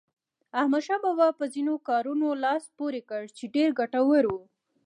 [0.59, 4.41] احمدشاه بابا په ځینو کارونو لاس پورې کړ چې ډېر ګټور وو.